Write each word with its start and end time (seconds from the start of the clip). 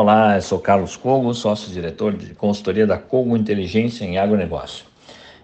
Olá, 0.00 0.36
eu 0.36 0.42
sou 0.42 0.60
Carlos 0.60 0.96
Cogo, 0.96 1.34
sócio-diretor 1.34 2.16
de 2.16 2.32
consultoria 2.32 2.86
da 2.86 2.96
Cogo 2.96 3.36
Inteligência 3.36 4.04
em 4.04 4.16
Agronegócio. 4.16 4.84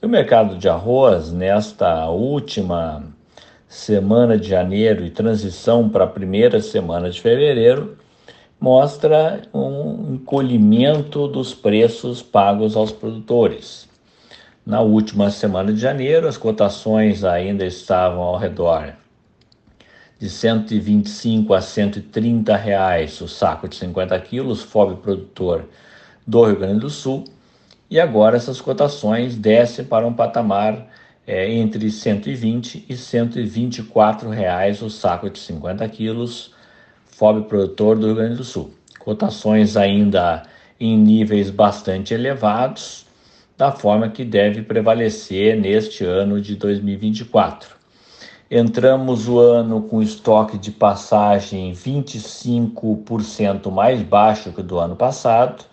o 0.00 0.06
mercado 0.06 0.56
de 0.56 0.68
arroz, 0.68 1.32
nesta 1.32 2.08
última 2.08 3.02
semana 3.66 4.38
de 4.38 4.48
janeiro 4.48 5.04
e 5.04 5.10
transição 5.10 5.88
para 5.88 6.04
a 6.04 6.06
primeira 6.06 6.60
semana 6.60 7.10
de 7.10 7.20
fevereiro, 7.20 7.98
mostra 8.60 9.42
um 9.52 10.14
encolhimento 10.14 11.26
dos 11.26 11.52
preços 11.52 12.22
pagos 12.22 12.76
aos 12.76 12.92
produtores. 12.92 13.88
Na 14.64 14.80
última 14.80 15.28
semana 15.28 15.72
de 15.72 15.80
janeiro, 15.80 16.28
as 16.28 16.36
cotações 16.36 17.24
ainda 17.24 17.66
estavam 17.66 18.22
ao 18.22 18.38
redor 18.38 18.94
de 20.18 20.30
125 20.30 21.52
a 21.52 21.60
130 21.60 22.56
reais 22.56 23.20
o 23.20 23.28
saco 23.28 23.68
de 23.68 23.76
50 23.76 24.18
quilos, 24.20 24.62
FOB 24.62 24.96
produtor 25.02 25.68
do 26.26 26.44
Rio 26.44 26.58
Grande 26.58 26.80
do 26.80 26.90
Sul. 26.90 27.24
E 27.90 28.00
agora 28.00 28.36
essas 28.36 28.60
cotações 28.60 29.36
descem 29.36 29.84
para 29.84 30.06
um 30.06 30.12
patamar 30.12 30.88
é, 31.26 31.52
entre 31.52 31.90
120 31.90 32.86
e 32.88 32.96
124 32.96 34.28
reais 34.30 34.80
o 34.80 34.88
saco 34.88 35.28
de 35.28 35.38
50 35.38 35.86
quilos, 35.88 36.52
FOB 37.06 37.46
produtor 37.48 37.98
do 37.98 38.06
Rio 38.06 38.16
Grande 38.16 38.36
do 38.36 38.44
Sul. 38.44 38.72
Cotações 38.98 39.76
ainda 39.76 40.42
em 40.80 40.96
níveis 40.96 41.50
bastante 41.50 42.12
elevados, 42.14 43.06
da 43.56 43.72
forma 43.72 44.08
que 44.10 44.24
deve 44.24 44.62
prevalecer 44.62 45.56
neste 45.56 46.04
ano 46.04 46.40
de 46.40 46.56
2024. 46.56 47.76
Entramos 48.48 49.26
o 49.26 49.40
ano 49.40 49.82
com 49.82 50.00
estoque 50.00 50.56
de 50.56 50.70
passagem 50.70 51.72
25% 51.72 53.72
mais 53.72 54.00
baixo 54.02 54.52
que 54.52 54.62
do 54.62 54.78
ano 54.78 54.94
passado, 54.94 55.64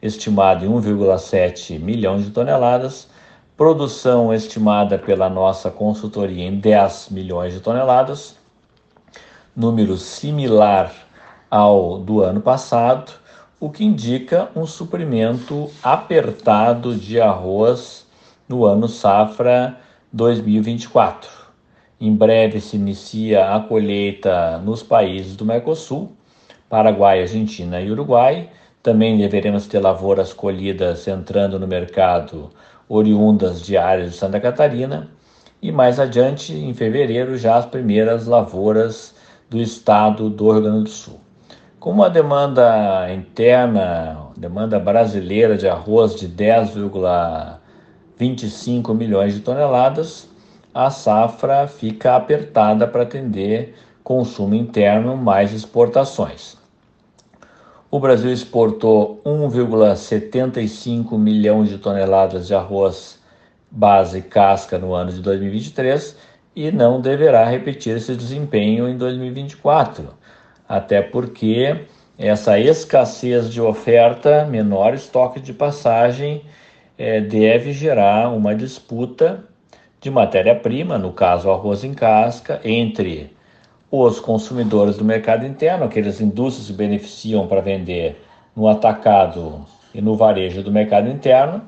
estimado 0.00 0.64
em 0.64 0.68
1,7 0.70 1.78
milhão 1.78 2.16
de 2.16 2.30
toneladas, 2.30 3.06
produção 3.54 4.32
estimada 4.32 4.98
pela 4.98 5.28
nossa 5.28 5.70
consultoria 5.70 6.42
em 6.42 6.58
10 6.58 7.08
milhões 7.10 7.52
de 7.52 7.60
toneladas, 7.60 8.34
número 9.54 9.98
similar 9.98 10.94
ao 11.50 11.98
do 11.98 12.22
ano 12.22 12.40
passado, 12.40 13.12
o 13.60 13.68
que 13.68 13.84
indica 13.84 14.48
um 14.56 14.66
suprimento 14.66 15.70
apertado 15.82 16.96
de 16.96 17.20
arroz 17.20 18.06
no 18.48 18.64
ano 18.64 18.88
safra 18.88 19.78
2024. 20.10 21.45
Em 21.98 22.14
breve 22.14 22.60
se 22.60 22.76
inicia 22.76 23.54
a 23.54 23.60
colheita 23.60 24.58
nos 24.58 24.82
países 24.82 25.34
do 25.34 25.46
Mercosul, 25.46 26.12
Paraguai, 26.68 27.22
Argentina 27.22 27.80
e 27.80 27.90
Uruguai. 27.90 28.50
Também 28.82 29.16
deveremos 29.16 29.66
ter 29.66 29.80
lavouras 29.80 30.34
colhidas 30.34 31.08
entrando 31.08 31.58
no 31.58 31.66
mercado 31.66 32.50
oriundas 32.86 33.62
de 33.62 33.78
áreas 33.78 34.12
de 34.12 34.18
Santa 34.18 34.38
Catarina. 34.38 35.08
E 35.62 35.72
mais 35.72 35.98
adiante, 35.98 36.52
em 36.52 36.74
fevereiro, 36.74 37.38
já 37.38 37.56
as 37.56 37.64
primeiras 37.64 38.26
lavouras 38.26 39.14
do 39.48 39.58
estado 39.58 40.28
do 40.28 40.52
Rio 40.52 40.60
Grande 40.60 40.84
do 40.84 40.90
Sul. 40.90 41.18
Com 41.80 41.92
uma 41.92 42.10
demanda 42.10 43.10
interna, 43.10 44.18
demanda 44.36 44.78
brasileira 44.78 45.56
de 45.56 45.66
arroz 45.66 46.14
de 46.14 46.28
10,25 46.28 48.94
milhões 48.94 49.32
de 49.34 49.40
toneladas, 49.40 50.28
a 50.76 50.90
safra 50.90 51.66
fica 51.66 52.16
apertada 52.16 52.86
para 52.86 53.02
atender 53.02 53.74
consumo 54.04 54.54
interno 54.54 55.16
mais 55.16 55.54
exportações. 55.54 56.58
O 57.90 57.98
Brasil 57.98 58.30
exportou 58.30 59.22
1,75 59.24 61.16
milhões 61.18 61.70
de 61.70 61.78
toneladas 61.78 62.46
de 62.46 62.54
arroz 62.54 63.18
base 63.70 64.20
casca 64.20 64.76
no 64.76 64.92
ano 64.92 65.10
de 65.10 65.22
2023 65.22 66.14
e 66.54 66.70
não 66.70 67.00
deverá 67.00 67.46
repetir 67.46 67.96
esse 67.96 68.14
desempenho 68.14 68.86
em 68.86 68.98
2024, 68.98 70.10
até 70.68 71.00
porque 71.00 71.86
essa 72.18 72.60
escassez 72.60 73.50
de 73.50 73.62
oferta, 73.62 74.44
menor 74.44 74.92
estoque 74.92 75.40
de 75.40 75.54
passagem, 75.54 76.44
é, 76.98 77.18
deve 77.22 77.72
gerar 77.72 78.28
uma 78.28 78.54
disputa 78.54 79.42
de 80.00 80.10
matéria-prima, 80.10 80.98
no 80.98 81.12
caso 81.12 81.50
arroz 81.50 81.84
em 81.84 81.94
casca, 81.94 82.60
entre 82.64 83.34
os 83.90 84.20
consumidores 84.20 84.96
do 84.96 85.04
mercado 85.04 85.46
interno, 85.46 85.84
aquelas 85.84 86.20
indústrias 86.20 86.68
que 86.68 86.72
beneficiam 86.72 87.46
para 87.46 87.60
vender 87.60 88.20
no 88.54 88.68
atacado 88.68 89.64
e 89.94 90.00
no 90.00 90.16
varejo 90.16 90.62
do 90.62 90.70
mercado 90.70 91.08
interno, 91.08 91.62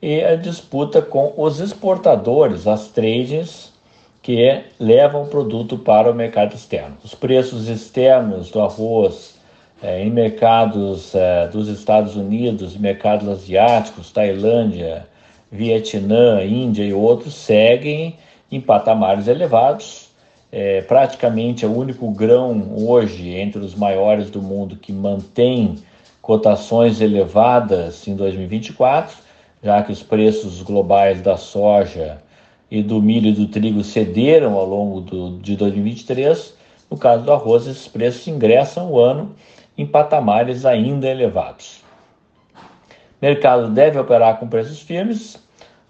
e 0.00 0.22
a 0.22 0.36
disputa 0.36 1.00
com 1.00 1.32
os 1.36 1.60
exportadores, 1.60 2.66
as 2.66 2.88
trades 2.88 3.72
que 4.20 4.64
levam 4.78 5.24
o 5.24 5.26
produto 5.26 5.76
para 5.78 6.10
o 6.10 6.14
mercado 6.14 6.54
externo. 6.54 6.96
Os 7.02 7.14
preços 7.14 7.68
externos 7.68 8.50
do 8.50 8.60
arroz 8.60 9.38
é, 9.82 10.02
em 10.02 10.10
mercados 10.10 11.14
é, 11.14 11.46
dos 11.48 11.68
Estados 11.68 12.16
Unidos, 12.16 12.76
mercados 12.76 13.28
asiáticos, 13.28 14.10
Tailândia, 14.10 15.06
Vietnã, 15.54 16.44
Índia 16.44 16.82
e 16.82 16.92
outros 16.92 17.34
seguem 17.34 18.16
em 18.50 18.60
patamares 18.60 19.28
elevados. 19.28 20.08
É, 20.50 20.82
praticamente 20.82 21.64
é 21.64 21.68
o 21.68 21.76
único 21.76 22.10
grão 22.10 22.74
hoje 22.76 23.30
entre 23.30 23.60
os 23.60 23.74
maiores 23.74 24.30
do 24.30 24.42
mundo 24.42 24.76
que 24.76 24.92
mantém 24.92 25.76
cotações 26.20 27.00
elevadas 27.00 28.06
em 28.08 28.16
2024, 28.16 29.16
já 29.62 29.82
que 29.82 29.92
os 29.92 30.02
preços 30.02 30.60
globais 30.60 31.20
da 31.20 31.36
soja 31.36 32.18
e 32.68 32.82
do 32.82 33.00
milho 33.00 33.28
e 33.28 33.32
do 33.32 33.46
trigo 33.46 33.84
cederam 33.84 34.54
ao 34.54 34.66
longo 34.66 35.00
do, 35.00 35.38
de 35.38 35.54
2023. 35.54 36.54
No 36.90 36.96
caso 36.96 37.24
do 37.24 37.32
arroz, 37.32 37.66
esses 37.66 37.86
preços 37.86 38.26
ingressam 38.26 38.90
o 38.90 38.98
ano 38.98 39.34
em 39.78 39.86
patamares 39.86 40.66
ainda 40.66 41.08
elevados. 41.08 41.82
O 42.54 43.26
mercado 43.26 43.68
deve 43.68 43.98
operar 43.98 44.38
com 44.38 44.48
preços 44.48 44.80
firmes, 44.80 45.43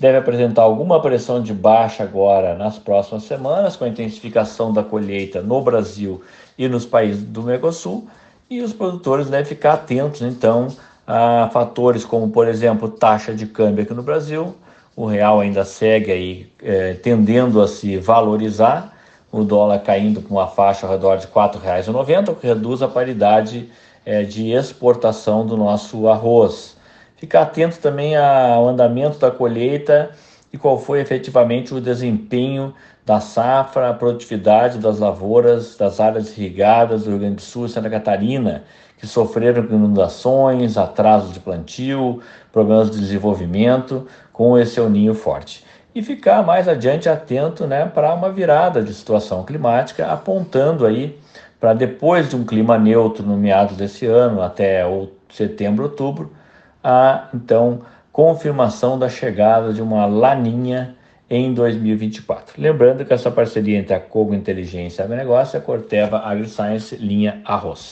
deve 0.00 0.16
apresentar 0.16 0.62
alguma 0.62 1.00
pressão 1.00 1.42
de 1.42 1.52
baixa 1.52 2.02
agora 2.02 2.54
nas 2.54 2.78
próximas 2.78 3.24
semanas, 3.24 3.76
com 3.76 3.84
a 3.84 3.88
intensificação 3.88 4.72
da 4.72 4.82
colheita 4.82 5.42
no 5.42 5.60
Brasil 5.60 6.22
e 6.56 6.66
nos 6.66 6.86
países 6.86 7.22
do 7.22 7.42
Mercosul, 7.42 8.08
e 8.48 8.62
os 8.62 8.72
produtores 8.72 9.28
devem 9.28 9.44
ficar 9.44 9.74
atentos, 9.74 10.22
então, 10.22 10.68
a 11.06 11.50
fatores 11.52 12.02
como, 12.02 12.30
por 12.30 12.48
exemplo, 12.48 12.88
taxa 12.88 13.34
de 13.34 13.46
câmbio 13.46 13.84
aqui 13.84 13.92
no 13.92 14.02
Brasil, 14.02 14.56
o 14.96 15.04
real 15.04 15.38
ainda 15.38 15.66
segue 15.66 16.10
aí 16.10 16.52
é, 16.62 16.94
tendendo 16.94 17.60
a 17.60 17.68
se 17.68 17.98
valorizar, 17.98 18.96
o 19.30 19.44
dólar 19.44 19.80
caindo 19.80 20.22
com 20.22 20.34
uma 20.34 20.48
faixa 20.48 20.86
ao 20.86 20.92
redor 20.92 21.18
de 21.18 21.26
R$ 21.26 21.32
4,90, 21.32 22.30
o 22.30 22.34
que 22.34 22.46
reduz 22.46 22.82
a 22.82 22.88
paridade 22.88 23.70
é, 24.04 24.22
de 24.22 24.50
exportação 24.50 25.46
do 25.46 25.56
nosso 25.56 26.08
arroz. 26.08 26.76
Ficar 27.20 27.42
atento 27.42 27.78
também 27.80 28.16
ao 28.16 28.66
andamento 28.66 29.18
da 29.18 29.30
colheita 29.30 30.08
e 30.50 30.56
qual 30.56 30.78
foi 30.78 31.00
efetivamente 31.00 31.74
o 31.74 31.78
desempenho 31.78 32.74
da 33.04 33.20
safra, 33.20 33.90
a 33.90 33.92
produtividade 33.92 34.78
das 34.78 34.98
lavouras, 34.98 35.76
das 35.76 36.00
áreas 36.00 36.34
irrigadas 36.34 37.04
do 37.04 37.10
Rio 37.10 37.18
Grande 37.18 37.34
do 37.34 37.42
Sul 37.42 37.66
e 37.66 37.68
Santa 37.68 37.90
Catarina, 37.90 38.64
que 38.96 39.06
sofreram 39.06 39.64
inundações, 39.64 40.78
atrasos 40.78 41.34
de 41.34 41.40
plantio, 41.40 42.22
problemas 42.50 42.90
de 42.90 42.98
desenvolvimento, 42.98 44.06
com 44.32 44.56
esse 44.56 44.80
ninho 44.88 45.12
forte. 45.12 45.62
E 45.94 46.02
ficar 46.02 46.42
mais 46.42 46.68
adiante 46.68 47.06
atento 47.06 47.66
né, 47.66 47.84
para 47.84 48.14
uma 48.14 48.32
virada 48.32 48.82
de 48.82 48.94
situação 48.94 49.44
climática, 49.44 50.06
apontando 50.06 50.86
aí 50.86 51.18
para 51.60 51.74
depois 51.74 52.30
de 52.30 52.36
um 52.36 52.46
clima 52.46 52.78
neutro 52.78 53.22
no 53.22 53.36
meados 53.36 53.76
desse 53.76 54.06
ano, 54.06 54.40
até 54.40 54.84
setembro, 55.28 55.84
outubro, 55.84 56.39
a 56.82 57.28
então 57.34 57.82
confirmação 58.12 58.98
da 58.98 59.08
chegada 59.08 59.72
de 59.72 59.80
uma 59.80 60.06
laninha 60.06 60.96
em 61.28 61.54
2024. 61.54 62.60
Lembrando 62.60 63.04
que 63.04 63.12
essa 63.12 63.30
parceria 63.30 63.78
entre 63.78 63.94
a 63.94 64.00
Cogo 64.00 64.34
Inteligência 64.34 65.02
e 65.02 65.04
Agronegócio 65.04 65.56
e 65.56 65.58
a 65.58 65.62
Corteva 65.62 66.18
AgriScience 66.18 66.96
linha 66.96 67.40
arroz. 67.44 67.88